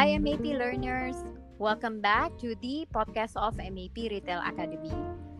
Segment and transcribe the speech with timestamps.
[0.00, 1.20] Hi MAP learners,
[1.60, 4.88] welcome back to the podcast of MAP Retail Academy.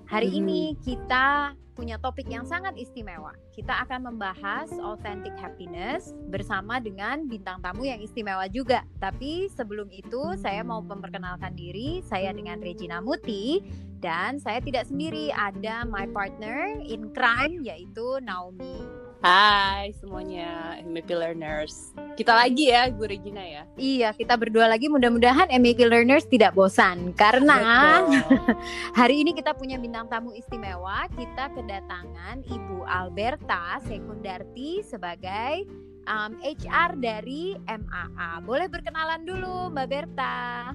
[0.05, 0.41] Hari Hmm.
[0.45, 3.33] ini kita punya topik yang sangat istimewa.
[3.57, 8.85] Kita akan membahas authentic happiness bersama dengan bintang tamu yang istimewa juga.
[9.01, 13.65] Tapi sebelum itu saya mau memperkenalkan diri, saya dengan Regina Muti
[14.05, 19.00] dan saya tidak sendiri, ada my partner in crime yaitu Naomi.
[19.21, 21.93] Hai semuanya, MAP Learners.
[22.17, 23.69] Kita lagi ya, Bu Regina ya.
[23.77, 27.61] Iya, kita berdua lagi mudah-mudahan MAP learners tidak bosan karena
[28.01, 28.57] Betul.
[29.05, 31.05] Hari ini kita punya bintang tamu istimewa.
[31.13, 35.69] Kita kedatangan Ibu Alberta Sekundarti sebagai
[36.09, 38.41] um, HR dari MAA.
[38.41, 40.73] Boleh berkenalan dulu, Mbak Berta.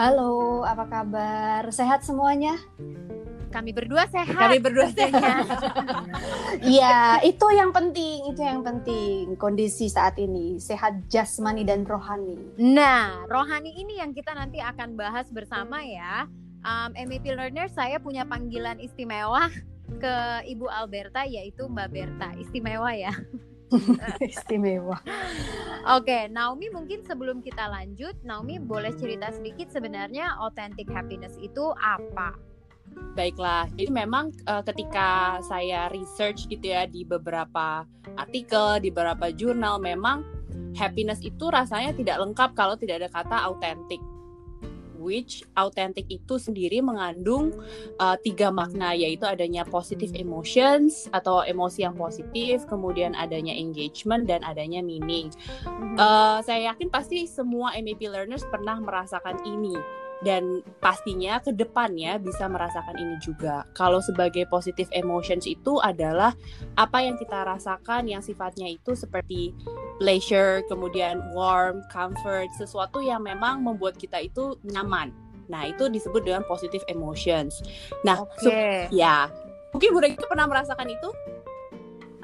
[0.00, 1.68] Halo, apa kabar?
[1.68, 2.56] Sehat semuanya?
[3.50, 4.36] Kami berdua sehat.
[4.36, 5.44] Kami berdua pastinya.
[6.62, 9.36] Iya, itu yang penting, itu yang penting.
[9.36, 12.36] Kondisi saat ini sehat jasmani dan rohani.
[12.58, 16.26] Nah, rohani ini yang kita nanti akan bahas bersama ya.
[16.66, 19.46] Um, MAP learner saya punya panggilan istimewa
[20.02, 20.14] ke
[20.50, 22.28] Ibu Alberta yaitu Mbak Berta.
[22.34, 23.14] Istimewa ya.
[24.32, 24.98] Istimewa.
[25.86, 32.34] Oke, Naomi mungkin sebelum kita lanjut, Naomi boleh cerita sedikit sebenarnya authentic happiness itu apa?
[33.16, 39.80] Baiklah, jadi memang eh, ketika saya research gitu ya di beberapa artikel, di beberapa jurnal,
[39.80, 40.20] memang
[40.76, 44.04] happiness itu rasanya tidak lengkap kalau tidak ada kata authentic.
[44.96, 47.56] Which authentic itu sendiri mengandung
[47.96, 54.44] eh, tiga makna, yaitu adanya positive emotions atau emosi yang positif, kemudian adanya engagement dan
[54.44, 55.32] adanya meaning.
[55.96, 62.48] Eh, saya yakin pasti semua MAP learners pernah merasakan ini dan pastinya ke depannya bisa
[62.48, 63.68] merasakan ini juga.
[63.76, 66.32] Kalau sebagai positive emotions itu adalah
[66.72, 69.52] apa yang kita rasakan yang sifatnya itu seperti
[70.00, 75.12] pleasure, kemudian warm, comfort, sesuatu yang memang membuat kita itu nyaman.
[75.46, 77.60] Nah, itu disebut dengan positive emotions.
[78.02, 78.40] Nah, Oke.
[78.40, 79.28] sup- ya.
[79.70, 81.10] Mungkin Bu Regi pernah merasakan itu?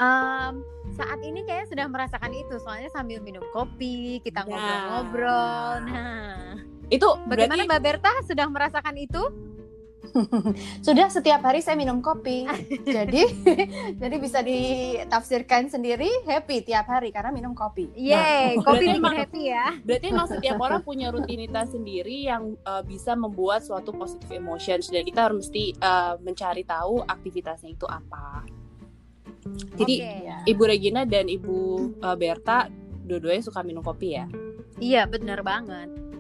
[0.01, 0.65] Em,
[0.97, 4.51] saat ini kayaknya sudah merasakan itu, soalnya sambil minum kopi, kita Nah.
[4.51, 5.73] ngobrol-ngobrol.
[5.87, 6.59] Nah,
[6.93, 9.23] Itu bagaimana berarti Mbak Berta sudah merasakan itu?
[10.87, 12.45] Sudah setiap hari saya minum kopi.
[12.97, 13.23] jadi
[14.03, 17.89] jadi bisa ditafsirkan sendiri happy tiap hari karena minum kopi.
[17.97, 19.67] Yeay, kopi berarti bikin emang- happy ya.
[19.81, 25.07] Berarti emang setiap orang punya rutinitas sendiri yang uh, bisa membuat suatu positive emotions dan
[25.07, 28.45] kita harus mesti uh, mencari tahu aktivitasnya itu apa.
[29.75, 30.15] Jadi Oke.
[30.29, 30.39] Ya.
[30.45, 31.59] Ibu Regina dan Ibu
[32.05, 32.69] uh, Berta
[33.03, 34.27] dua-duanya suka minum kopi ya.
[34.83, 36.12] Iya, bener banget.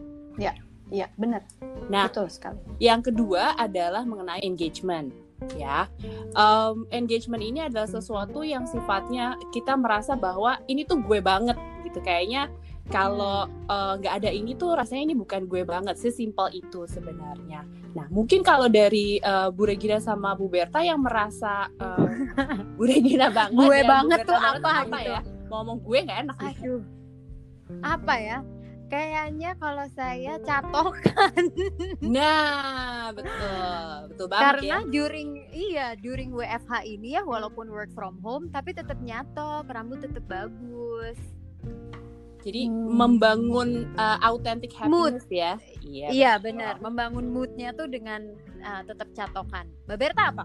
[0.93, 1.41] Iya, benar.
[1.88, 2.60] Nah, Betul sekali.
[2.76, 5.09] Yang kedua adalah mengenai engagement,
[5.56, 5.88] ya.
[6.37, 11.56] Um, engagement ini adalah sesuatu yang sifatnya kita merasa bahwa ini tuh gue banget,
[11.88, 12.04] gitu.
[12.04, 12.53] Kayaknya
[12.92, 17.65] kalau uh, nggak ada ini tuh rasanya ini bukan gue banget, sesimpel itu sebenarnya.
[17.97, 22.04] Nah, mungkin kalau dari uh, Bu Regina sama Bu Berta yang merasa uh,
[22.76, 25.09] Bu Regina banget, Gue ya, Bu banget Berta tuh banget apa gitu?
[25.09, 25.21] ya?
[25.48, 26.37] Mau ngomong gue nggak enak.
[26.37, 26.82] Aduh.
[27.81, 28.38] Apa ya?
[28.92, 31.48] Kayaknya kalau saya catokan
[32.04, 34.92] Nah, betul, betul banget karena ya.
[34.92, 40.28] during iya during WFH ini ya walaupun work from home tapi tetap nyatok, rambut tetap
[40.28, 41.16] bagus.
[42.44, 42.92] Jadi Hmm.
[43.00, 45.56] membangun uh, authentic happiness ya.
[45.80, 46.09] Iya.
[46.12, 48.28] Iya benar, membangun moodnya tuh dengan
[48.60, 49.72] uh, tetap catokan.
[49.88, 50.44] Mbak Berta apa?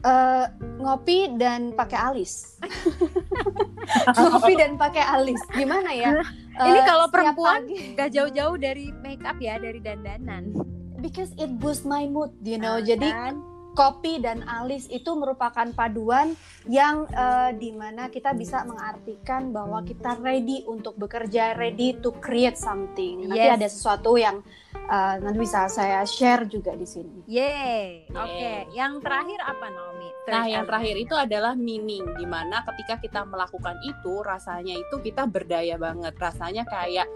[0.00, 0.46] Eh,
[0.80, 2.56] ngopi dan pakai alis.
[4.16, 5.36] ngopi dan pakai alis.
[5.52, 6.16] Gimana ya?
[6.60, 7.96] Ini Eh, kalau perempuan pagi.
[7.96, 10.52] Gak jauh-jauh dari make up ya, dari dandanan.
[11.00, 12.76] because it boost my mood, you know.
[12.76, 13.40] Nah, Jadi kan?
[13.72, 16.34] Kopi dan alis itu merupakan paduan
[16.66, 22.58] yang eh, di mana kita bisa mengartikan bahwa kita ready untuk bekerja, ready to create
[22.58, 23.30] something.
[23.30, 23.56] Nanti Yes.
[23.56, 24.42] ada sesuatu yang
[24.74, 27.24] eh, nanti bisa saya share juga di sini.
[27.30, 28.10] Yeay.
[28.10, 28.74] Oke, Yeay.
[28.74, 30.08] yang terakhir apa Naomi?
[30.26, 35.00] Third Nah, yang terakhir itu adalah meaning di mana ketika kita melakukan itu rasanya itu
[35.00, 36.12] kita berdaya banget.
[36.18, 37.08] Rasanya kayak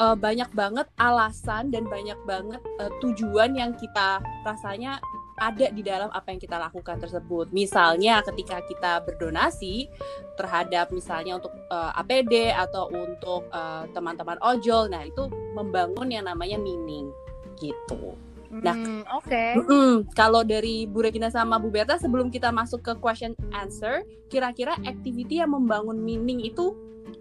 [0.00, 5.00] uh, banyak banget alasan dan banyak banget uh, tujuan yang kita rasanya
[5.36, 7.52] ada di dalam apa yang kita lakukan tersebut.
[7.52, 9.88] Misalnya ketika kita berdonasi
[10.36, 16.56] terhadap misalnya untuk uh, APD atau untuk uh, teman-teman ojol, nah itu membangun yang namanya
[16.56, 17.12] meaning
[17.60, 18.16] gitu.
[18.46, 19.42] Nah, Hmm, oke.
[19.58, 19.90] Mm-mm.
[20.14, 25.42] Kalau dari Bu Regina sama Bu Berta sebelum kita masuk ke question answer, kira-kira activity
[25.42, 26.72] yang membangun meaning itu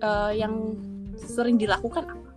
[0.06, 0.78] uh, yang
[1.18, 2.30] sering dilakukan apa?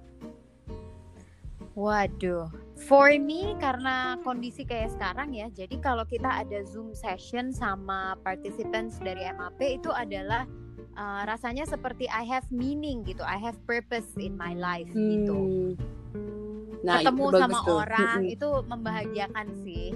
[1.79, 2.51] Waduh,
[2.87, 9.03] for me karena kondisi kayak sekarang ya, jadi kalau kita ada Zoom session sama participants
[9.03, 10.47] dari MAP itu adalah
[10.95, 15.35] uh, rasanya seperti I have meaning gitu, I have purpose in my life gitu.
[15.35, 15.71] Hmm.
[16.87, 17.77] Nah, Ketemu itu sama tuh.
[17.83, 18.35] orang Mm-mm.
[18.39, 19.87] itu membahagiakan sih.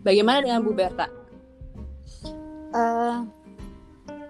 [0.00, 1.06] Bagaimana dengan Bu Berta?
[2.72, 3.16] Eh,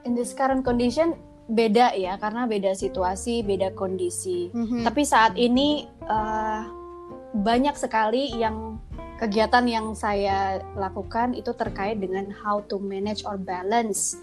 [0.06, 1.14] in this current condition
[1.46, 4.50] beda ya karena beda situasi, beda kondisi.
[4.54, 6.62] Tapi saat ini eh,
[7.36, 8.80] banyak sekali yang
[9.16, 14.20] kegiatan yang saya lakukan itu terkait dengan how to manage or balance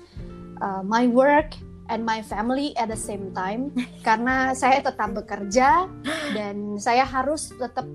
[0.61, 1.57] uh, my work
[1.89, 3.73] and my family at the same time
[4.07, 5.89] karena saya tetap bekerja
[6.37, 7.89] dan saya harus tetap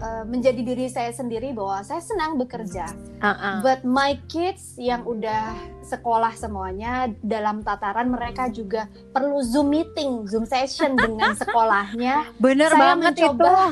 [0.00, 2.88] uh, menjadi diri saya sendiri bahwa saya senang bekerja.
[3.20, 3.60] Uh-uh.
[3.62, 5.54] But my kids yang udah
[5.84, 12.80] sekolah semuanya dalam tataran mereka juga perlu Zoom meeting, Zoom session dengan sekolahnya Bener saya
[12.94, 13.64] banget mencoba itu.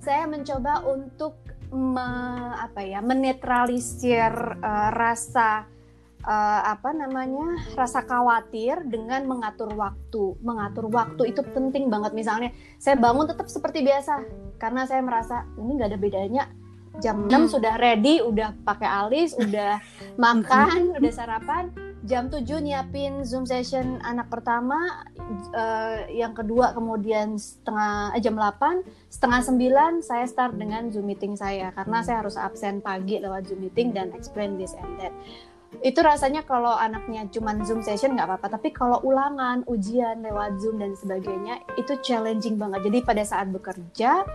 [0.00, 1.34] saya mencoba untuk
[1.70, 5.66] me- apa ya menetralisir uh, rasa
[6.24, 10.36] uh, apa namanya rasa khawatir dengan mengatur waktu.
[10.44, 12.12] Mengatur waktu itu penting banget.
[12.12, 14.24] Misalnya saya bangun tetap seperti biasa
[14.60, 16.44] karena saya merasa ini nggak ada bedanya.
[16.98, 17.46] Jam 6 Hmm.
[17.46, 19.78] sudah ready udah pakai alis udah
[20.24, 21.70] makan udah sarapan.
[22.00, 25.04] Jam 7 nyiapin zoom session anak pertama
[25.52, 29.40] eh, yang kedua kemudian setengah eh, jam 8 setengah
[30.00, 33.92] 9 saya start dengan zoom meeting saya karena saya harus absen pagi lewat zoom meeting
[33.92, 35.12] dan explain this and that
[35.80, 40.82] itu rasanya kalau anaknya cuman zoom session nggak apa-apa tapi kalau ulangan ujian lewat zoom
[40.82, 44.26] dan sebagainya itu challenging banget jadi pada saat bekerja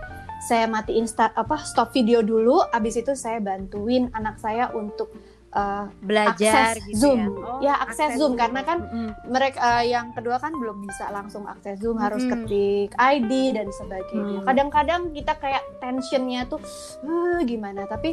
[0.48, 5.12] saya matiin start apa stop video dulu abis itu saya bantuin anak saya untuk
[5.56, 7.28] uh, Belajar akses gitu zoom ya.
[7.28, 9.10] Oh, ya akses, zoom karena kan Mm-mm.
[9.28, 12.44] mereka eh, yang kedua kan belum bisa langsung akses Zoom harus Mm-mm.
[12.44, 14.40] ketik ID dan sebagainya.
[14.40, 14.46] Hmm.
[14.48, 16.60] Kadang-kadang kita kayak tensionnya tuh
[17.04, 18.12] "Eh, gimana tapi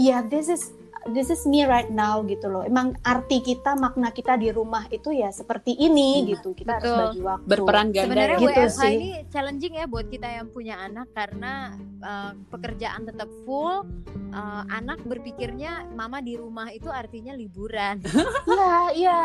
[0.00, 0.72] ya this is
[1.12, 2.62] this is me right now gitu loh.
[2.62, 6.26] Emang arti kita makna kita di rumah itu ya seperti ini Hmm.
[6.32, 6.48] gitu.
[6.54, 6.86] Kita Betul.
[6.88, 7.46] harus bagi waktu.
[7.46, 8.42] Berperan ganda Sebenarnya ya.
[8.42, 8.94] Gitu WFH sih.
[8.94, 11.52] ini challenging ya buat kita yang punya anak karena
[12.00, 13.84] uh, pekerjaan tetap full,
[14.32, 18.00] uh, anak berpikirnya mama di rumah itu artinya liburan.
[18.46, 19.22] Iya, iya.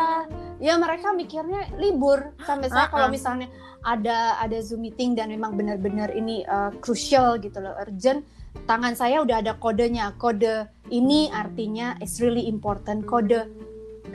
[0.62, 2.34] Ya mereka mikirnya libur.
[2.44, 3.16] Sampai saya kalau Uh-uh.
[3.16, 3.48] misalnya
[3.82, 8.22] ada ada Zoom meeting dan memang benar-benar ini uh, crucial gitu loh, urgent,
[8.66, 10.14] tangan saya udah ada kodenya.
[10.16, 13.04] Kode ini artinya it's really important.
[13.06, 13.48] Kode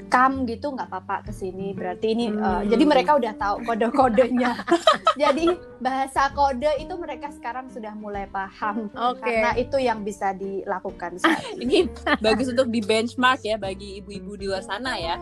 [0.06, 1.75] kam gitu nggak apa-apa ke sini.
[1.75, 2.71] Berarti ini uh, Hmm.
[2.71, 4.55] jadi mereka udah tahu kode-kodenya.
[5.21, 8.87] jadi bahasa kode itu mereka sekarang sudah mulai paham.
[8.94, 9.27] Oke.
[9.27, 11.91] Karena itu yang bisa dilakukan saat Ini
[12.23, 15.17] bagus untuk di benchmark ya bagi ibu-ibu di luar sana ya.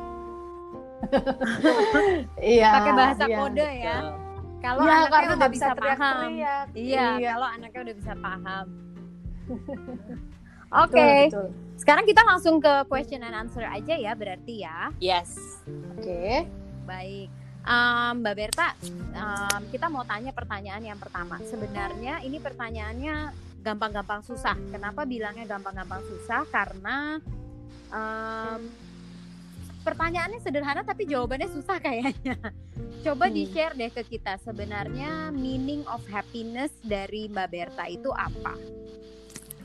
[2.41, 2.71] Iya.
[2.81, 3.37] Pakai bahasa iya.
[3.41, 3.97] kode ya.
[4.65, 6.17] Kalau Ya, anaknya udah bisa paham.
[6.25, 6.67] teriak-teriak.
[6.73, 8.67] Iya, kalau anaknya udah bisa paham.
[10.85, 11.49] Oke, betul.
[11.79, 14.91] sekarang kita langsung ke question and answer aja ya berarti ya.
[14.99, 15.39] Yes.
[15.95, 16.43] Oke.
[16.83, 17.31] Baik.
[17.65, 21.41] Em, Mbak Berta, em, kita mau tanya pertanyaan yang pertama.
[21.41, 23.33] Sebenarnya ini pertanyaannya
[23.63, 24.53] gampang-gampang susah.
[24.69, 26.45] Kenapa bilangnya gampang-gampang susah?
[26.47, 27.17] Karena
[27.89, 28.61] em,
[29.81, 32.37] pertanyaannya sederhana tapi jawabannya susah kayaknya.
[33.01, 33.37] Coba Hmm.
[33.37, 38.57] di-share deh ke kita sebenarnya meaning of happiness dari Mbak Berta itu apa?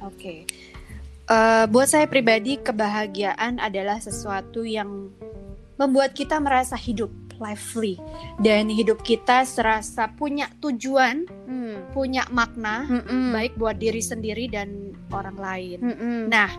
[0.03, 0.47] Oke.
[1.29, 5.13] Eh, buat saya pribadi kebahagiaan adalah sesuatu yang
[5.77, 7.95] membuat kita merasa hidup lively
[8.43, 11.87] dan hidup kita serasa punya tujuan, Hmm.
[11.95, 13.31] punya makna Mm-mm.
[13.31, 15.79] baik buat diri sendiri dan orang lain.
[15.79, 16.19] Mm-mm.
[16.27, 16.51] Nah,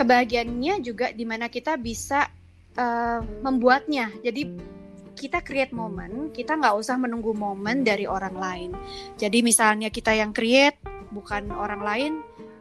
[0.00, 2.30] kebahagiaannya juga di mana kita bisa
[2.78, 4.08] eh, membuatnya.
[4.22, 4.46] Jadi
[5.18, 8.70] kita create momen, kita nggak usah menunggu momen dari orang lain.
[9.20, 10.80] Jadi misalnya kita yang create,
[11.12, 12.12] bukan orang lain.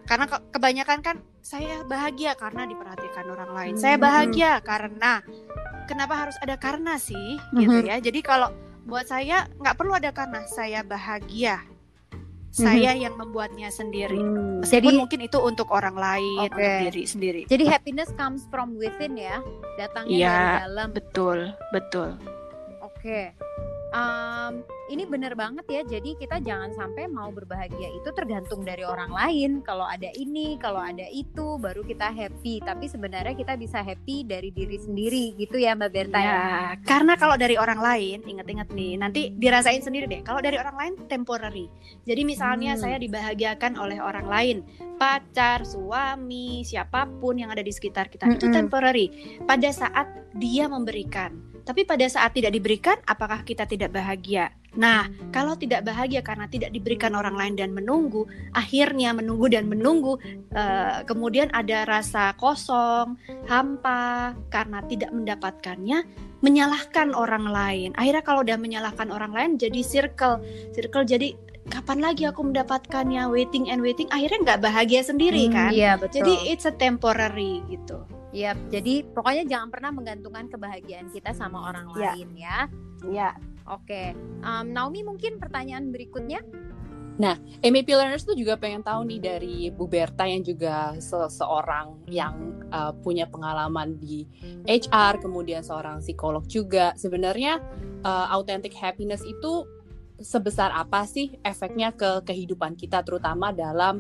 [0.10, 3.74] Karena ke- kebanyakan kan saya bahagia karena diperhatikan orang lain.
[3.78, 4.04] Saya Mhm.
[4.04, 5.22] bahagia karena
[5.86, 7.86] kenapa harus ada karena sih, gitu Mhm.
[7.86, 7.96] ya.
[8.02, 8.50] Jadi kalau
[8.84, 11.62] buat saya nggak perlu ada karena saya bahagia.
[12.50, 14.18] Saya yang membuatnya sendiri.
[14.18, 14.66] Hmm.
[14.66, 16.58] Meskipun Jadi- mungkin itu untuk orang lain, Oke.
[16.58, 17.42] untuk diri sendiri.
[17.46, 19.38] Jadi happiness comes from within ya,
[19.78, 20.34] datangnya Iya.
[20.34, 20.88] dari dalam.
[20.90, 21.38] Betul,
[21.70, 22.10] betul.
[22.82, 23.38] Oke,
[23.90, 24.62] Em,
[24.94, 25.82] ini benar banget ya.
[25.98, 29.66] Jadi kita jangan sampai mau berbahagia itu tergantung dari orang lain.
[29.66, 32.62] Kalau ada ini, kalau ada itu, baru kita happy.
[32.62, 36.30] Tapi sebenarnya kita bisa happy dari diri sendiri, gitu ya Mbak Berta ya.
[36.30, 36.54] Ya,
[36.86, 40.22] karena kalau dari orang lain, ingat-ingat nih, nanti dirasain sendiri deh.
[40.22, 41.66] Kalau dari orang lain temporary.
[42.06, 42.82] Jadi misalnya Hmm.
[42.86, 44.58] saya dibahagiakan oleh orang lain,
[45.02, 48.54] pacar, suami, siapa pun yang ada di sekitar kita, itu Mm-mm.
[48.54, 49.10] temporary.
[49.50, 50.06] Pada saat
[50.38, 51.49] dia memberikan.
[51.70, 54.50] Tapi pada saat tidak diberikan, apakah kita tidak bahagia?
[54.74, 58.26] Nah, kalau tidak bahagia karena tidak diberikan orang lain dan menunggu,
[58.58, 60.18] akhirnya menunggu dan menunggu,
[60.58, 66.10] uh, kemudian ada rasa kosong, hampa karena tidak mendapatkannya,
[66.42, 67.94] menyalahkan orang lain.
[68.02, 70.42] Akhirnya kalau udah menyalahkan orang lain jadi circle,
[70.74, 71.38] circle jadi
[71.70, 75.70] kapan lagi aku mendapatkannya, waiting and waiting, akhirnya nggak bahagia sendiri Hmm, kan?
[75.70, 76.26] Iya betul.
[76.26, 78.02] Jadi it's a temporary gitu.
[78.30, 82.14] Iya, jadi pokoknya jangan pernah menggantungkan kebahagiaan kita sama orang Ya.
[82.14, 82.60] lain ya.
[83.10, 83.30] Ya,
[83.70, 86.42] Oke, Em, Naomi mungkin pertanyaan berikutnya.
[87.60, 92.96] MEP Learners tuh juga pengen tahu nih dari Bu Berta yang juga seseorang yang uh,
[92.96, 94.24] punya pengalaman di
[94.64, 96.96] HR, kemudian seorang psikolog juga.
[96.96, 97.60] Sebenarnya
[98.08, 99.68] uh, authentic happiness itu
[100.16, 104.00] sebesar apa sih efeknya ke kehidupan kita, terutama dalam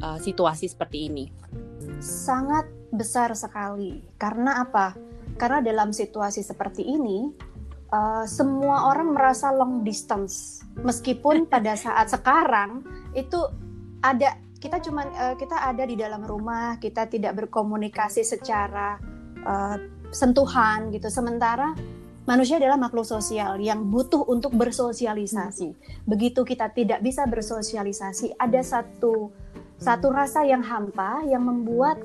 [0.00, 1.26] uh, situasi seperti ini?
[2.00, 4.02] sangat besar sekali.
[4.18, 4.94] Karena apa?
[5.38, 7.30] Karena dalam situasi seperti ini,
[7.90, 10.62] uh, semua orang merasa long distance.
[10.82, 12.82] Meskipun pada saat sekarang
[13.14, 13.38] itu
[14.00, 19.00] ada kita cuman uh, kita ada di dalam rumah, kita tidak berkomunikasi secara
[19.46, 19.76] uh,
[20.12, 21.08] sentuhan gitu.
[21.08, 21.72] Sementara
[22.28, 25.72] manusia adalah makhluk sosial yang butuh untuk bersosialisasi.
[26.04, 29.32] Begitu kita tidak bisa bersosialisasi, ada satu
[29.80, 31.96] satu rasa yang hampa yang membuat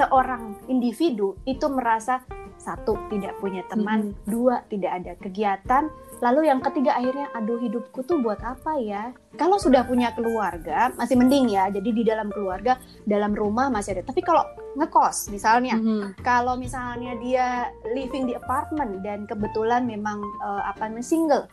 [0.00, 2.24] seorang individu itu merasa
[2.60, 5.88] satu tidak punya teman, dua tidak ada kegiatan,
[6.20, 9.16] lalu yang ketiga akhirnya aduh hidupku tuh buat apa ya?
[9.40, 12.76] Kalau sudah punya keluarga masih mending ya, jadi di dalam keluarga,
[13.08, 14.12] dalam rumah masih ada.
[14.12, 14.44] Tapi kalau
[14.76, 16.20] ngekos misalnya, Mhm.
[16.20, 21.44] kalau misalnya dia living di apartemen dan kebetulan memang eh, apa namanya single.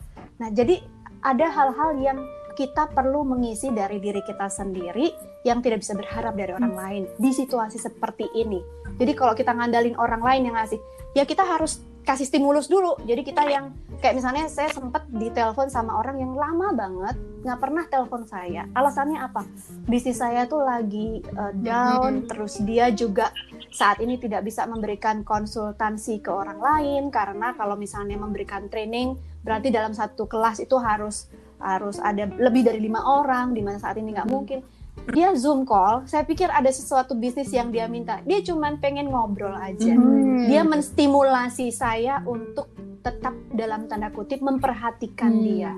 [0.44, 0.76] Nah, jadi
[1.24, 2.20] ada hal-hal yang
[2.52, 5.14] kita perlu mengisi dari diri kita sendiri
[5.46, 8.58] yang tidak bisa berharap dari orang lain di situasi seperti ini.
[8.98, 10.80] Jadi kalau kita ngandalin orang lain yang ngasih,
[11.14, 11.78] ya kita harus
[12.08, 12.96] kasih stimulus dulu.
[13.04, 17.84] Jadi kita yang kayak misalnya saya sempat ditelepon sama orang yang lama banget nggak pernah
[17.84, 18.64] telepon saya.
[18.72, 19.44] Alasannya apa?
[19.84, 23.28] Bisnis saya tuh lagi uh, down, terus dia juga
[23.68, 29.68] saat ini tidak bisa memberikan konsultansi ke orang lain karena kalau misalnya memberikan training berarti
[29.68, 31.28] dalam satu kelas itu harus
[31.60, 34.62] harus ada lebih dari lima orang di mana saat ini nggak mungkin
[35.12, 38.20] dia zoom call saya pikir ada sesuatu bisnis yang dia minta.
[38.28, 39.94] Dia cuman pengen ngobrol aja.
[39.94, 40.46] Hmm.
[40.46, 42.70] dia menstimulasi saya untuk
[43.02, 45.44] tetap dalam tanda kutip memperhatikan Hmm.
[45.44, 45.72] dia.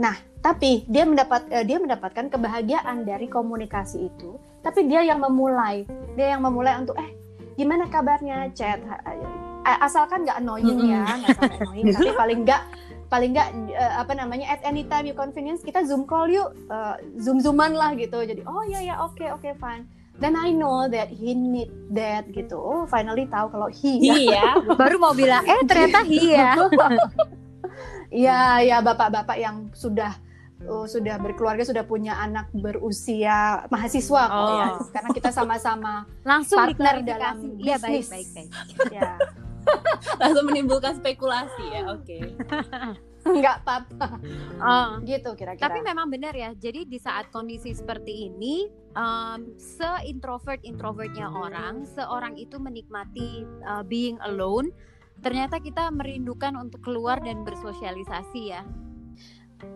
[0.00, 4.40] Nah tapi dia mendapat eh, dia mendapatkan kebahagiaan dari komunikasi itu.
[4.62, 5.86] Tapi dia yang memulai.
[6.18, 7.10] Dia yang memulai untuk eh
[7.54, 8.80] gimana kabarnya chat?
[9.62, 12.62] Asalkan nggak annoying ya nggak annoying tapi paling nggak
[13.12, 16.96] paling nggak eh, apa namanya at any time you convenience kita zoom call yuk eh,
[17.20, 19.84] zoom zooman lah gitu jadi oh ya ya oke oke fine
[20.16, 24.16] then I know that he need that gitu oh finally tahu kalau he ya.
[24.16, 24.46] Iya.
[24.80, 26.54] Baru mau bilang, eh ternyata iya.
[28.12, 30.12] Iya ya bapak-bapak yang sudah
[30.68, 34.84] oh, sudah berkeluarga sudah punya anak berusia mahasiswa kok ya Oh.
[34.92, 38.08] karena kita sama-sama Langsung Partner dalam Iya baik bisnis.
[38.12, 38.48] baik baik.
[38.92, 39.10] ya
[40.20, 41.82] Langsung menimbulkan spekulasi ya.
[41.92, 42.18] Oke.
[43.22, 44.18] nggak apa-apa
[44.58, 44.98] Oh.
[45.06, 46.50] gitu kira-kira Tapi memang benar ya.
[46.58, 48.66] Jadi di saat kondisi seperti ini,
[48.98, 54.74] um, se-introvert introvertnya orang, seorang itu menikmati uh, being alone.
[55.22, 58.66] Ternyata kita merindukan untuk keluar dan bersosialisasi ya.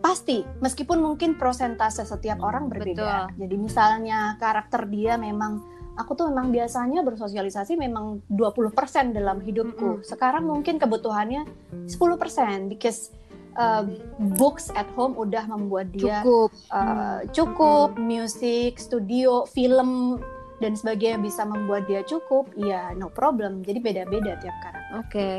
[0.02, 3.31] Pasti, meskipun mungkin prosentase setiap orang berbeda.
[3.38, 5.62] Jadi misalnya karakter dia memang
[5.96, 10.04] aku tuh memang biasanya bersosialisasi memang 20% dalam hidupku.
[10.04, 11.48] Sekarang mungkin kebutuhannya
[11.88, 13.12] 10% because
[13.56, 13.84] uh,
[14.36, 16.50] books at home udah membuat dia Cukup.
[16.70, 20.20] uh, cukup, musik, studio, film
[20.60, 22.48] dan sebagainya bisa membuat dia cukup.
[22.56, 23.64] Ya, no problem.
[23.64, 24.94] Jadi beda-beda tiap karakter.
[25.00, 25.30] Oke.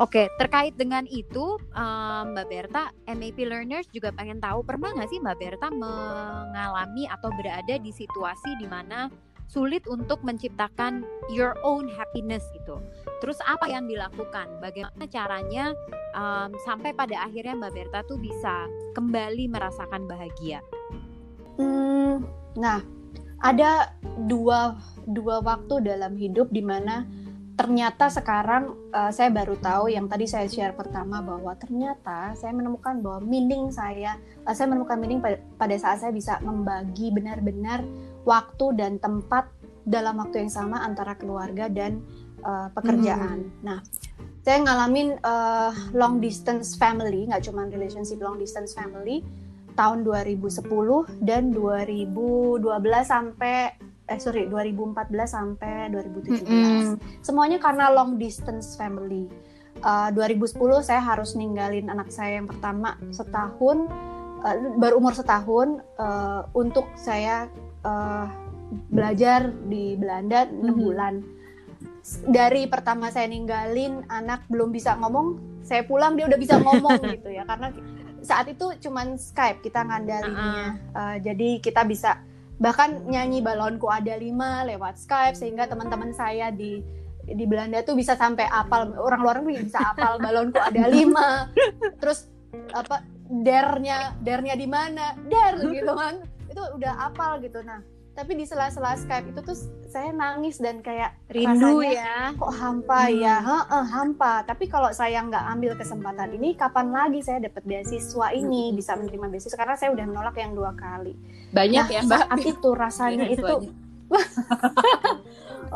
[0.00, 5.20] Oke, terkait dengan itu, um, Mbak Berta, MAP Learners juga pengen tahu pernah nggak sih
[5.20, 9.12] Mbak Berta mengalami atau berada di situasi di mana
[9.50, 11.02] sulit untuk menciptakan
[11.34, 12.78] your own happiness gitu.
[13.18, 14.62] Terus apa yang dilakukan?
[14.62, 15.74] Bagaimana caranya
[16.14, 20.62] um, sampai pada akhirnya Mbak Berta tuh bisa kembali merasakan bahagia?
[21.58, 22.22] Hmm,
[22.54, 22.78] nah,
[23.42, 23.90] ada
[24.30, 24.78] dua
[25.10, 27.02] dua waktu dalam hidup di mana
[27.60, 33.04] ternyata sekarang uh, saya baru tahu yang tadi saya share pertama bahwa ternyata saya menemukan
[33.04, 34.16] bahwa meaning saya
[34.48, 37.84] uh, saya menemukan meaning pada, pada saat saya bisa membagi benar-benar
[38.24, 39.48] waktu dan tempat
[39.88, 42.04] dalam waktu yang sama antara keluarga dan
[42.44, 43.48] uh, pekerjaan.
[43.64, 43.80] Nah,
[44.44, 49.24] saya ngalamin uh, long distance family, nggak cuma relationship long distance family
[49.78, 50.60] tahun 2010
[51.24, 52.60] dan 2012
[53.06, 53.72] sampai
[54.10, 56.98] eh sorry 2014 sampai 2017.
[57.26, 59.30] Semuanya karena long distance family.
[59.86, 63.88] uh, 2010 saya harus ninggalin anak saya yang pertama setahun
[64.44, 67.48] uh, baru umur setahun uh, untuk saya
[67.84, 68.26] uh,
[68.90, 70.80] belajar di Belanda enam Mhm.
[70.80, 71.14] bulan.
[72.26, 77.28] Dari pertama saya ninggalin anak belum bisa ngomong saya pulang dia udah bisa ngomong gitu
[77.30, 77.44] ya.
[77.44, 77.70] Karena
[78.20, 80.80] saat itu cuman Skype kita ngandalinnya.
[80.92, 82.20] Uh, jadi kita bisa
[82.60, 86.80] bahkan nyanyi balonku ada lima lewat Skype sehingga teman-teman saya di
[87.30, 88.90] di Belanda tuh bisa sampai apal.
[88.96, 91.48] Orang luar negeri bisa apal balonku ada lima.
[92.00, 92.26] Terus
[92.74, 95.14] apa dernya dernya di mana?
[95.28, 97.78] Der gitu kan itu udah apal gitu nah
[98.10, 99.54] tapi di sela-sela Skype itu tuh
[99.86, 102.16] saya nangis dan kayak Rindu rasanya ya.
[102.34, 103.16] kok hampa Hmm.
[103.16, 108.26] ya Heeh, hampa tapi kalau saya nggak ambil kesempatan ini kapan lagi saya dapat beasiswa
[108.30, 111.14] ini bisa menerima beasiswa karena saya udah menolak yang dua kali
[111.50, 112.18] Banyak nah, ya mbak.
[112.20, 113.72] saat itu rasanya itu Beasiswanya.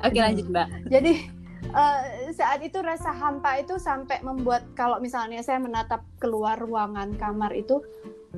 [0.00, 0.66] Oke lanjut mbak.
[0.86, 1.12] jadi
[1.68, 1.98] eh,
[2.32, 7.80] saat itu rasa hampa itu sampai membuat kalau misalnya saya menatap keluar ruangan kamar itu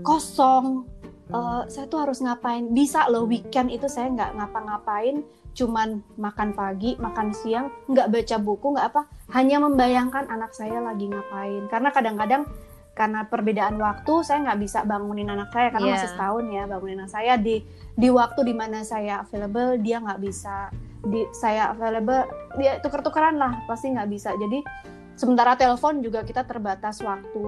[0.03, 0.87] kosong.
[1.31, 2.75] Eh, saya tuh harus ngapain?
[2.75, 5.23] Bisa loh weekend itu saya nggak ngapa-ngapain.
[5.55, 9.03] Cuman makan pagi makan siang nggak baca buku nggak apa.
[9.31, 11.71] Hanya membayangkan anak saya lagi ngapain.
[11.71, 12.43] Karena kadang-kadang
[12.91, 15.71] karena perbedaan waktu saya nggak bisa bangunin anak saya.
[15.71, 15.95] Karena Iya.
[16.03, 17.33] masih setahun ya bangunin anak saya.
[17.39, 17.63] Di
[17.95, 20.75] di waktu di mana saya available dia nggak bisa.
[21.07, 22.27] Di saya available
[22.59, 24.35] dia tuker-tukeran lah pasti nggak bisa.
[24.35, 24.67] Jadi
[25.15, 27.45] sementara telepon juga kita terbatas waktu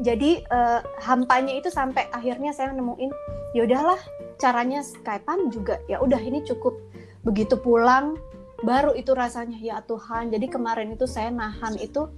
[0.00, 3.10] jadi eh, hampanya itu sampai akhirnya saya nemuin
[3.56, 4.00] ya udahlah
[4.36, 6.76] caranya skypean juga ya udah ini cukup.
[7.24, 8.20] Begitu pulang
[8.64, 10.32] baru itu rasanya ya Tuhan.
[10.32, 12.08] Jadi kemarin itu saya nahan itu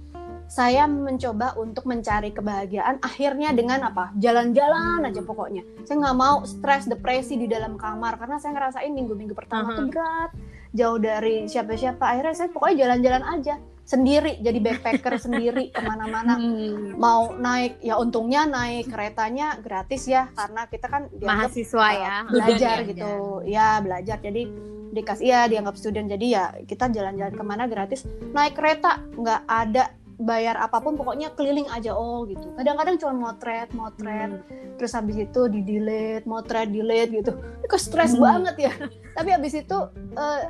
[0.49, 4.09] saya mencoba untuk mencari kebahagiaan akhirnya dengan apa?
[4.17, 5.61] Jalan-jalan aja pokoknya.
[5.85, 9.91] Saya nggak mau stres depresi di dalam kamar karena saya ngerasain minggu-minggu pertama tuh Aha.
[9.93, 10.31] berat.
[10.73, 13.55] Jauh dari siapa-siapa akhirnya saya pokoknya jalan-jalan aja
[13.89, 16.37] sendiri jadi backpacker sendiri ke mana-mana.
[16.37, 16.93] Hmm.
[16.93, 22.15] mau naik ya untungnya naik keretanya gratis ya karena kita kan dianggap Mahasiswa uh, ya.
[22.29, 22.89] belajar Student ya.
[22.93, 23.11] gitu
[23.49, 24.17] ya belajar.
[24.21, 24.41] Jadi
[24.89, 26.05] dikasih ya dianggap student.
[26.05, 28.05] Jadi ya kita jalan-jalan ke mana gratis.
[28.29, 29.83] Naik kereta nggak ada
[30.19, 31.95] bayar apa pun pokoknya keliling aja.
[31.95, 32.51] Oh gitu.
[32.53, 34.37] Kadang-kadang cuma motret motret.
[34.75, 37.31] Terus habis itu di delete motret delete gitu.
[37.65, 38.21] Kok stres Hmm.
[38.21, 38.73] banget ya.
[39.15, 39.77] Tapi habis itu
[40.13, 40.41] eh,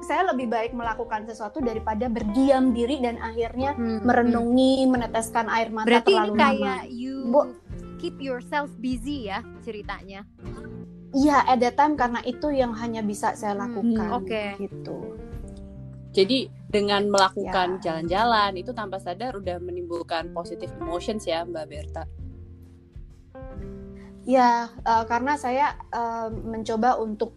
[0.00, 5.86] saya lebih baik melakukan sesuatu daripada berdiam diri dan akhirnya Hmm, merenungi meneteskan air mata
[5.86, 6.90] Berarti ini terlalu kayak lama.
[6.90, 7.52] you Bu-
[7.96, 10.22] keep yourself busy ya ceritanya.
[11.08, 14.08] Iya, at that time karena itu yang hanya bisa saya Hmm, lakukan.
[14.14, 14.44] oke.
[14.56, 14.98] Gitu.
[16.10, 17.80] Jadi dengan melakukan Ya.
[17.80, 22.04] jalan-jalan itu tanpa sadar udah menimbulkan positive emotions ya Mbak Berta.
[24.22, 27.32] Ya, eh, karena saya eh, mencoba untuk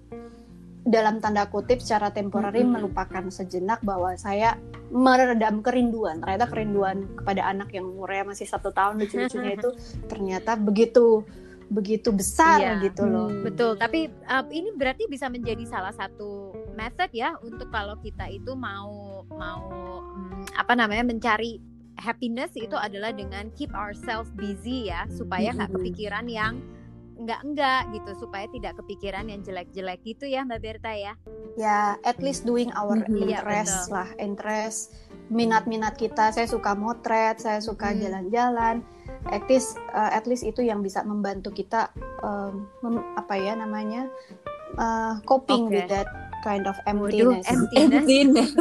[0.82, 2.74] dalam tanda kutip secara temporary Mhm.
[2.74, 4.58] melupakan sejenak bahwa saya
[4.90, 6.18] meredam kerinduan.
[6.20, 9.70] Ternyata kerinduan kepada anak yang umurnya masih satu tahun lucu-lucunya itu
[10.10, 11.22] ternyata begitu
[11.72, 12.84] begitu besar Iya.
[12.84, 13.32] gitu loh.
[13.32, 13.48] Hmm.
[13.48, 18.52] Betul, tapi uh, ini berarti bisa menjadi salah satu method ya untuk kalau kita itu
[18.52, 19.64] mau mau
[20.12, 21.64] mm, apa namanya mencari
[21.96, 25.76] happiness itu adalah dengan keep ourselves busy ya supaya nggak Mhm.
[25.80, 26.60] kepikiran yang
[27.22, 31.14] enggak enggak gitu supaya tidak kepikiran yang jelek-jelek gitu ya Mbak Berta ya.
[31.54, 33.30] ya at least doing our Mhm.
[33.30, 34.96] Iya, interest lah interest
[35.30, 37.98] minat-minat kita saya suka motret saya suka Mhm.
[38.02, 38.76] jalan-jalan
[39.30, 44.10] at least uh, at least itu yang bisa membantu kita um, mem- apa ya namanya
[44.76, 45.78] uh, coping Oke.
[45.78, 46.08] with that
[46.42, 48.52] kind of Waduh, emptiness emptiness.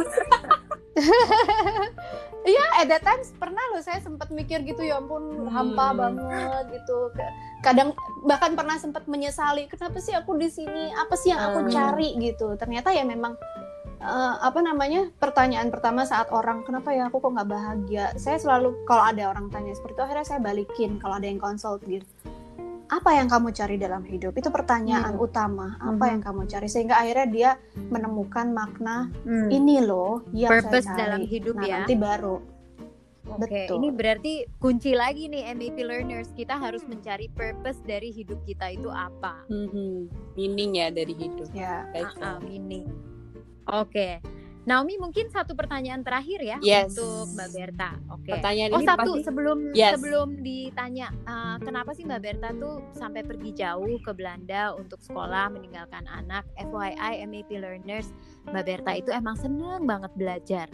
[2.41, 5.53] Iya, at that time pernah loh saya sempat mikir gitu ya ampun Hmm.
[5.53, 7.13] hampa banget gitu.
[7.61, 7.93] Kadang
[8.25, 10.89] bahkan pernah sempat menyesali kenapa sih aku di sini?
[10.91, 11.69] Apa sih yang aku Hmm.
[11.69, 12.57] cari gitu.
[12.57, 13.37] Ternyata ya memang
[14.01, 15.13] eh, apa namanya?
[15.13, 18.09] pertanyaan pertama saat orang kenapa ya aku kok nggak bahagia?
[18.17, 21.85] Saya selalu kalau ada orang tanya seperti itu akhirnya saya balikin kalau ada yang consult
[21.85, 22.01] gitu.
[22.91, 24.35] Apa yang kamu cari dalam hidup?
[24.35, 25.23] Itu pertanyaan Hmm.
[25.23, 25.79] utama.
[25.79, 26.11] Apa Mhm.
[26.11, 27.49] yang kamu cari sehingga akhirnya dia
[27.87, 29.47] menemukan makna Hmm.
[29.47, 31.01] ini loh yang Purpose saya cari.
[31.01, 31.73] dalam hidup nah, ya.
[31.79, 32.37] nanti baru
[33.31, 33.75] Oke, betul.
[33.79, 38.91] ini berarti kunci lagi nih MAP learners kita harus mencari purpose dari hidup kita itu
[38.91, 39.39] apa.
[39.47, 40.11] Mhm.
[40.35, 41.47] Meaning ya dari hidup.
[41.53, 42.11] ya Baik.
[42.19, 42.91] Ah, ah, meaning.
[43.71, 44.19] Oke.
[44.61, 46.93] Naomi mungkin satu pertanyaan terakhir ya Yes.
[46.93, 47.89] untuk Mbak Berta.
[48.09, 48.29] Oke.
[48.29, 49.91] Pertanyaan Oh ini satu pasti sebelum Yes.
[49.97, 55.49] sebelum ditanya uh, kenapa sih Mbak Berta tuh sampai pergi jauh ke Belanda untuk sekolah
[55.49, 58.13] meninggalkan anak FYI MAP learners
[58.45, 60.67] Mbak Berta itu emang seneng banget belajar.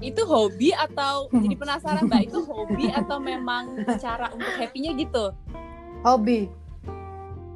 [0.00, 5.30] itu hobi atau jadi penasaran Mbak itu hobi atau memang cara untuk happy-nya gitu?
[6.00, 6.50] hobi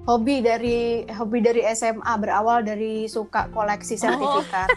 [0.03, 4.69] hobi dari hobi dari SMA berawal dari suka koleksi sertifikat.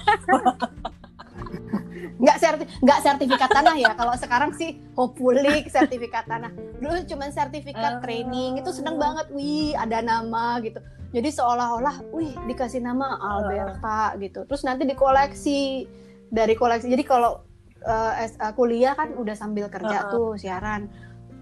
[2.16, 3.92] Nggak serti nggak sertifikat tanah ya.
[3.94, 6.52] Kalau sekarang sih hopefully sertifikat tanah.
[6.80, 8.02] Dulu cuma sertifikat Oh.
[8.02, 8.62] training.
[8.62, 9.28] Itu seneng banget.
[9.34, 10.80] Wih ada nama gitu.
[11.12, 14.44] Jadi seolah-olah wih dikasih nama Alberta gitu.
[14.48, 15.88] Terus nanti dikoleksi
[16.32, 16.88] dari koleksi.
[16.88, 17.40] Jadi kalau
[17.84, 20.12] eh, kuliah kan udah sambil kerja Heeh.
[20.12, 20.88] tuh siaran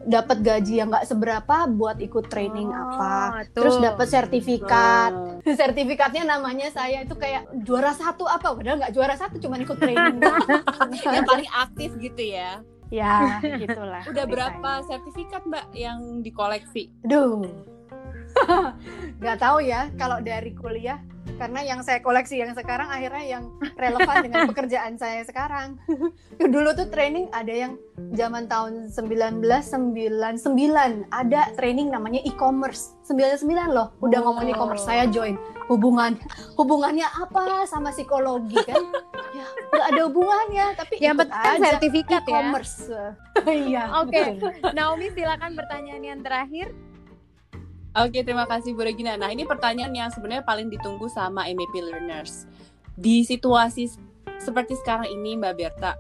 [0.06, 3.62] dapat gaji yang nggak seberapa buat ikut training Oh, apa tuh.
[3.62, 5.40] terus dapat sertifikat Hmm.
[5.46, 10.20] sertifikatnya namanya saya itu kayak juara satu apa padahal nggak juara satu cuma ikut training
[11.06, 12.64] yang paling aktif gitu ya.
[12.90, 16.94] ya gitulah Udah berapa sertifikat Mbak yang dikoleksi?
[17.02, 17.42] Duh.
[19.18, 21.00] Nggak tahu ya kalau dari kuliah
[21.34, 25.82] karena yang saya koleksi yang sekarang akhirnya yang relevan dengan pekerjaan saya sekarang.
[26.38, 27.74] Dulu tuh training ada yang
[28.14, 30.46] zaman tahun 1999
[31.10, 32.94] ada training namanya e-commerce.
[33.04, 34.26] 99 loh, udah Oh.
[34.30, 35.34] ngomong e-commerce saya join.
[35.66, 36.20] Hubungan
[36.54, 38.84] hubungannya apa sama psikologi kan?
[39.34, 42.30] ya, nggak ada hubungannya, tapi Yang penting aja sertifikat ya.
[42.30, 42.76] e-commerce.
[43.44, 43.90] Iya.
[44.00, 44.40] Oke,
[44.72, 46.72] Naomi silakan pertanyaan yang terakhir.
[47.94, 49.14] Oke, terima kasih Bu Regina.
[49.14, 52.50] Nah, ini pertanyaan yang sebenarnya paling ditunggu sama MEP learners.
[52.98, 53.86] Di situasi
[54.42, 55.94] seperti sekarang ini, Mbak Berta,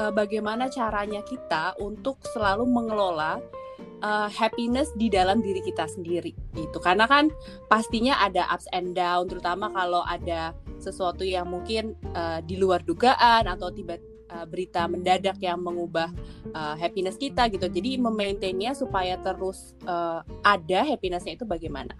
[0.00, 3.36] eh, bagaimana caranya kita untuk selalu mengelola
[4.00, 6.80] eh, happiness di dalam diri kita sendiri gitu.
[6.80, 7.28] Karena kan
[7.68, 13.44] pastinya ada ups and down, terutama kalau ada sesuatu yang mungkin eh, di luar dugaan
[13.44, 16.10] atau tiba eh, berita mendadak yang mengubah
[16.50, 17.66] eh, happiness kita gitu.
[17.70, 21.94] Jadi memaintainnya supaya terus eh, ada happinessnya itu bagaimana?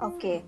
[0.00, 0.40] Oke,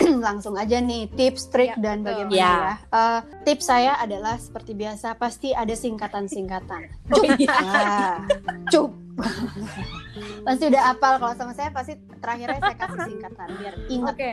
[0.26, 2.48] langsung aja nih tips, trik Ya, dan bagaimana Ya.
[2.48, 2.74] ya.
[2.88, 6.82] Eh, tips saya adalah seperti biasa, pasti ada singkatan-singkatan.
[7.12, 7.52] Oh, iya.
[7.52, 8.16] Ah,
[8.72, 8.92] cup.
[10.46, 14.14] pasti udah apal kalau sama saya pasti terakhirnya saya kasih singkatan biar ingat.
[14.16, 14.30] Oke.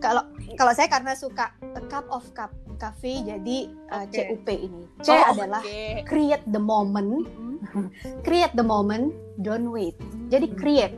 [0.00, 0.22] Kalau
[0.60, 2.52] kalau saya karena suka a cup of cup
[2.84, 4.12] cafe jadi uh, Oke.
[4.12, 4.82] CUP ini.
[5.00, 6.04] C Oh, adalah oke.
[6.04, 7.24] create the moment,
[8.26, 9.96] create the moment, don't wait.
[10.28, 10.92] Jadi create.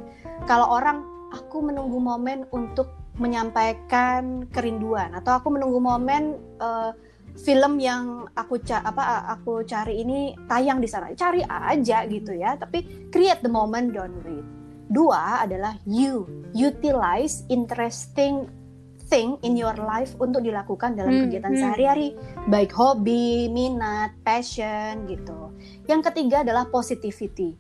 [0.51, 6.91] Kalau orang aku menunggu momen untuk menyampaikan kerinduan atau aku menunggu momen eh,
[7.37, 11.13] film yang aku ca apa aku cari ini tayang di sana.
[11.15, 14.45] Cari aja gitu ya, tapi create the moment, don't wait.
[14.87, 18.47] Dua adalah you utilize interesting
[19.07, 21.61] thing in your life untuk dilakukan dalam Hmm, kegiatan hmm.
[21.63, 22.09] sehari-hari,
[22.51, 25.55] baik hobi, minat, passion gitu.
[25.87, 27.55] Yang ketiga adalah positivity.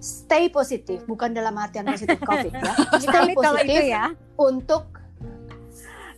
[0.00, 2.72] Stay positif, bukan dalam artian positif COVID ya.
[3.04, 4.10] Stay positif ya.
[4.40, 5.00] untuk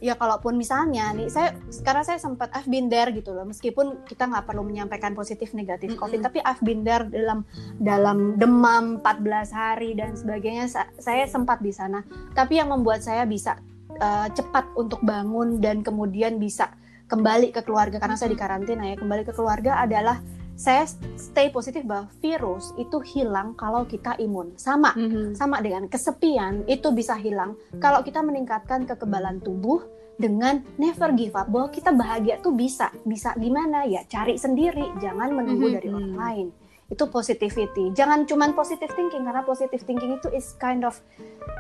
[0.02, 4.26] ya kalaupun misalnya nih saya sekarang saya sempat I've been there gitu loh meskipun kita
[4.26, 6.26] nggak perlu menyampaikan positif negatif covid Mm-mm.
[6.26, 7.46] tapi I've been there dalam
[7.78, 12.02] dalam demam 14 hari dan sebagainya Sa- saya sempat di sana
[12.34, 13.62] tapi yang membuat saya bisa
[13.98, 16.72] eh, cepat untuk bangun dan kemudian bisa
[17.08, 18.00] kembali ke keluarga.
[18.00, 20.20] Karena saya di karantina ya kembali ke keluarga adalah
[20.52, 20.84] saya
[21.16, 24.52] stay positif bahwa virus itu hilang kalau kita imun.
[24.56, 24.92] Sama
[25.34, 29.80] sama dengan kesepian itu bisa hilang kalau kita meningkatkan kekebalan tubuh
[30.16, 34.04] dengan never give up bahwa kita bahagia tuh bisa bisa gimana ya?
[34.06, 35.74] Cari sendiri jangan menunggu Mhm.
[35.74, 36.46] dari orang lain.
[36.86, 37.90] Itu positivity.
[37.96, 41.00] Jangan cuman positive thinking karena positive thinking itu is kind of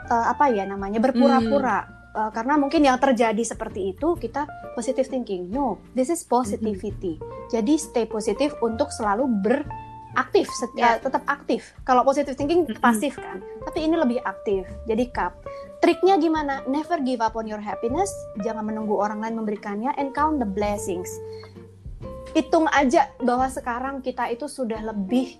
[0.08, 4.44] uh, apa ya namanya berpura-pura Uh, karena mungkin yang terjadi seperti itu kita
[4.76, 5.48] positive thinking.
[5.48, 7.16] No this is positivity.
[7.48, 10.44] Jadi stay positif untuk selalu beraktif
[10.76, 11.72] uh, tetap aktif.
[11.88, 12.84] Kalau positive thinking Mhm.
[12.84, 13.40] pasif kan?
[13.64, 14.68] Tapi ini lebih aktif.
[14.84, 15.40] Jadi cup.
[15.80, 16.60] Triknya gimana?
[16.68, 18.12] Never give up on your happiness.
[18.44, 19.96] Jangan menunggu orang lain memberikannya.
[19.96, 21.08] And count the blessings.
[22.36, 25.36] Hitung aja bahwa sekarang kita itu sudah lebih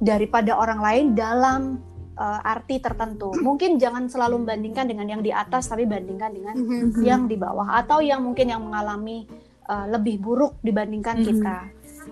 [0.00, 1.82] daripada orang lain dalam
[2.14, 7.02] uh, arti tertentu mungkin jangan selalu membandingkan dengan yang di atas tapi bandingkan dengan Mhm.
[7.02, 9.24] yang di bawah atau yang mungkin yang mengalami
[9.64, 11.24] uh, lebih buruk dibandingkan Mhm.
[11.24, 11.56] kita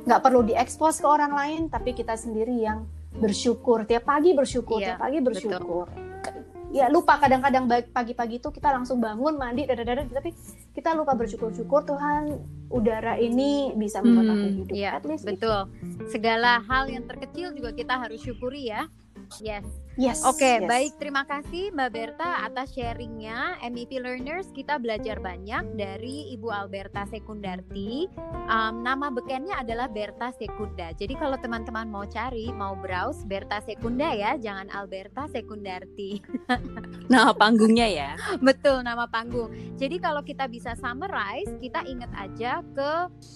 [0.07, 4.95] nggak perlu diekspos ke orang lain tapi kita sendiri yang bersyukur tiap pagi bersyukur Iya,
[4.95, 5.87] tiap pagi bersyukur
[6.71, 10.31] ya lupa kadang-kadang baik pagi-pagi itu kita langsung bangun mandi dadadada, tapi
[10.71, 12.39] kita lupa bersyukur-syukur Tuhan
[12.71, 15.35] udara ini bisa membuat aku Hmm, hidup Iya, at least itu.
[15.35, 15.61] betul.
[16.07, 18.87] Segala hal yang terkecil juga kita harus syukuri ya.
[19.43, 19.67] Yes.
[20.01, 20.65] Yes Oke, yes.
[20.65, 20.93] baik.
[20.97, 23.61] Terima kasih Mbak Berta atas sharingnya.
[23.69, 28.09] MEP Learners, kita belajar banyak dari Ibu Alberta Sekundarti.
[28.49, 30.97] Um, nama bekennya adalah Berta Sekunda.
[30.97, 36.11] Jadi kalau teman-teman mau cari, mau browse Berta Sekunda ya, jangan Alberta Sekundarti.
[37.11, 38.11] Nah, panggungnya ya.
[38.39, 39.51] Betul nama panggung.
[39.75, 42.91] Jadi kalau kita bisa summarize, kita ingat aja ke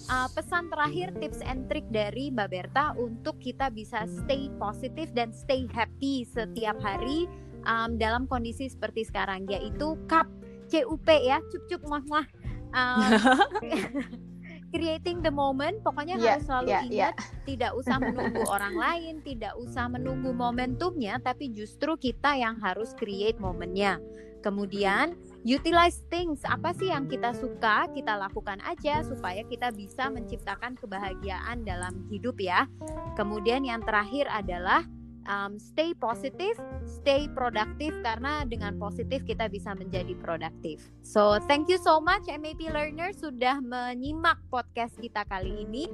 [0.07, 5.35] uh, pesan terakhir tips and trick dari Mbak Berta untuk kita bisa stay positif dan
[5.35, 6.23] stay happy
[6.55, 7.27] setiap hari
[7.67, 10.27] um, dalam kondisi seperti sekarang yaitu CUP
[10.71, 12.27] CUP ya cup cup muah muah.
[12.71, 13.11] Um,
[14.75, 15.79] creating the moment.
[15.83, 17.15] Pokoknya Yeah, harus selalu yeah, ingat
[17.47, 23.39] tidak usah menunggu orang lain, tidak usah menunggu momentumnya, tapi justru kita yang harus create
[23.39, 24.03] momennya.
[24.43, 30.77] Kemudian utilize things apa sih yang kita suka kita lakukan aja supaya kita bisa menciptakan
[30.77, 32.69] kebahagiaan dalam hidup ya.
[33.17, 34.85] Kemudian yang terakhir adalah
[35.25, 40.89] um, stay positif, stay produktif karena dengan positif kita bisa menjadi produktif.
[41.05, 45.85] So thank you so much MAP learners sudah menyimak podcast kita kali ini.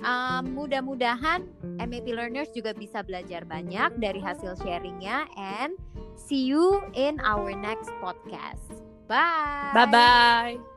[0.00, 1.44] Um, mudah-mudahan
[1.76, 5.76] MAP learners juga bisa belajar banyak dari hasil sharingnya and
[6.16, 8.80] see you in our next podcast.
[9.04, 9.76] Bye.
[9.76, 10.69] Bye bye.